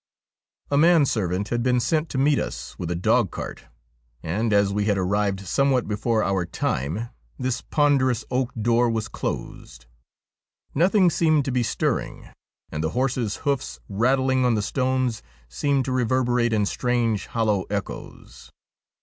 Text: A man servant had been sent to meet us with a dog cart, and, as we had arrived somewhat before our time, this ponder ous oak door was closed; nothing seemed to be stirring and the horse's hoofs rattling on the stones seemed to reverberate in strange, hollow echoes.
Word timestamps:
A 0.71 0.79
man 0.79 1.05
servant 1.05 1.49
had 1.49 1.61
been 1.61 1.79
sent 1.79 2.09
to 2.09 2.17
meet 2.17 2.39
us 2.39 2.75
with 2.79 2.89
a 2.89 2.95
dog 2.95 3.29
cart, 3.29 3.65
and, 4.23 4.51
as 4.51 4.73
we 4.73 4.85
had 4.85 4.97
arrived 4.97 5.41
somewhat 5.45 5.87
before 5.87 6.23
our 6.23 6.43
time, 6.43 7.09
this 7.37 7.61
ponder 7.61 8.09
ous 8.09 8.25
oak 8.31 8.51
door 8.59 8.89
was 8.89 9.07
closed; 9.07 9.85
nothing 10.73 11.11
seemed 11.11 11.45
to 11.45 11.51
be 11.51 11.61
stirring 11.61 12.27
and 12.71 12.83
the 12.83 12.89
horse's 12.97 13.35
hoofs 13.45 13.79
rattling 13.87 14.43
on 14.43 14.55
the 14.55 14.63
stones 14.63 15.21
seemed 15.47 15.85
to 15.85 15.91
reverberate 15.91 16.51
in 16.51 16.65
strange, 16.65 17.27
hollow 17.27 17.65
echoes. 17.69 18.51